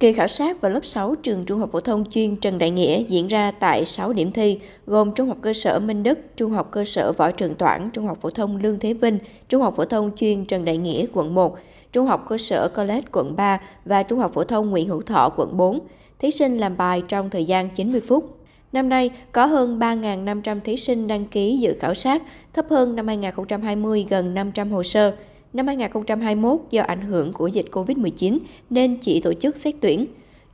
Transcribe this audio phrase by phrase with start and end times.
[0.00, 3.02] Kỳ khảo sát vào lớp 6 trường Trung học phổ thông chuyên Trần Đại Nghĩa
[3.08, 6.68] diễn ra tại 6 điểm thi, gồm Trung học cơ sở Minh Đức, Trung học
[6.70, 9.84] cơ sở Võ Trường Toản, Trung học phổ thông Lương Thế Vinh, Trung học phổ
[9.84, 11.58] thông chuyên Trần Đại Nghĩa quận 1,
[11.92, 15.28] Trung học cơ sở College quận 3 và Trung học phổ thông Nguyễn Hữu Thọ
[15.36, 15.80] quận 4.
[16.18, 18.36] Thí sinh làm bài trong thời gian 90 phút.
[18.72, 22.22] Năm nay, có hơn 3.500 thí sinh đăng ký dự khảo sát,
[22.52, 25.16] thấp hơn năm 2020 gần 500 hồ sơ.
[25.52, 28.38] Năm 2021, do ảnh hưởng của dịch COVID-19
[28.70, 30.06] nên chỉ tổ chức xét tuyển.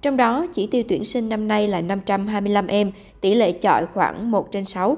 [0.03, 4.31] Trong đó, chỉ tiêu tuyển sinh năm nay là 525 em, tỷ lệ chọi khoảng
[4.31, 4.96] 1 trên 6.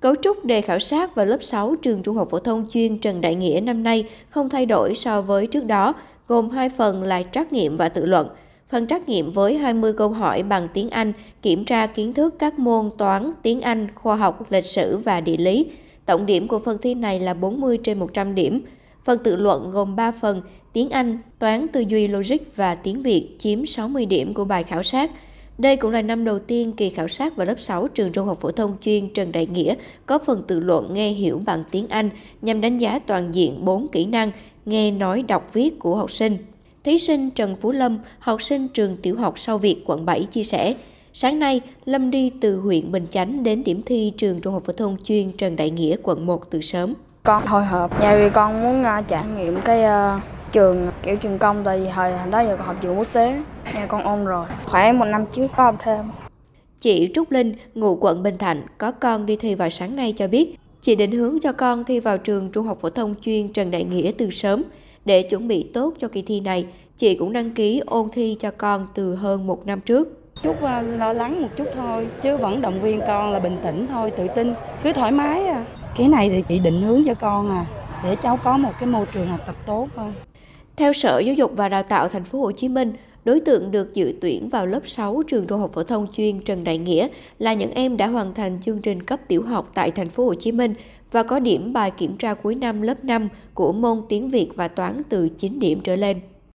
[0.00, 3.20] Cấu trúc đề khảo sát vào lớp 6 trường Trung học phổ thông chuyên Trần
[3.20, 5.94] Đại Nghĩa năm nay không thay đổi so với trước đó,
[6.28, 8.28] gồm hai phần là trắc nghiệm và tự luận–
[8.74, 12.58] Phần trắc nghiệm với 20 câu hỏi bằng tiếng Anh, kiểm tra kiến thức các
[12.58, 15.66] môn toán, tiếng Anh, khoa học, lịch sử và địa lý.
[16.06, 18.60] Tổng điểm của phần thi này là 40 trên 100 điểm.
[19.04, 23.28] Phần tự luận gồm 3 phần, tiếng Anh, toán tư duy logic và tiếng Việt
[23.38, 25.10] chiếm 60 điểm của bài khảo sát.
[25.58, 28.38] Đây cũng là năm đầu tiên kỳ khảo sát vào lớp 6 trường Trung học
[28.40, 29.74] phổ thông chuyên Trần Đại Nghĩa
[30.06, 32.10] có phần tự luận nghe hiểu bằng tiếng Anh
[32.42, 34.30] nhằm đánh giá toàn diện 4 kỹ năng
[34.64, 36.36] nghe nói đọc viết của học sinh.
[36.84, 40.42] Thí sinh Trần Phú Lâm, học sinh trường tiểu học Sau Việt, quận 7 chia
[40.42, 40.74] sẻ,
[41.12, 44.72] sáng nay Lâm đi từ huyện Bình Chánh đến điểm thi trường Trung học phổ
[44.72, 46.94] thông chuyên Trần Đại Nghĩa, quận 1 từ sớm.
[47.26, 50.22] Con hồi hộp, nhà vì con muốn uh, trải nghiệm cái uh,
[50.52, 53.40] trường kiểu trường công tại vì hồi đó giờ con học trường quốc tế,
[53.74, 54.46] nhà con ôn rồi.
[54.66, 56.00] Khoảng một năm trước có học thêm.
[56.80, 60.28] Chị Trúc Linh, ngụ quận Bình Thạnh, có con đi thi vào sáng nay cho
[60.28, 63.70] biết, chị định hướng cho con thi vào trường Trung học phổ thông chuyên Trần
[63.70, 64.62] Đại Nghĩa từ sớm.
[65.04, 66.66] Để chuẩn bị tốt cho kỳ thi này,
[66.96, 70.08] chị cũng đăng ký ôn thi cho con từ hơn một năm trước.
[70.42, 73.86] Chút ờ, lo lắng một chút thôi, chứ vẫn động viên con là bình tĩnh
[73.86, 75.64] thôi, tự tin, cứ thoải mái à.
[75.96, 77.66] Cái này thì chị định hướng cho con à,
[78.04, 80.12] để cháu có một cái môi trường học tập tốt thôi.
[80.76, 82.92] Theo Sở Giáo dục và Đào tạo Thành phố Hồ Chí Minh,
[83.24, 86.64] đối tượng được dự tuyển vào lớp 6 trường Trung học phổ thông chuyên Trần
[86.64, 90.08] Đại Nghĩa là những em đã hoàn thành chương trình cấp tiểu học tại Thành
[90.08, 90.74] phố Hồ Chí Minh
[91.12, 94.68] và có điểm bài kiểm tra cuối năm lớp 5 của môn tiếng Việt và
[94.68, 96.20] toán từ 9 điểm trở lên.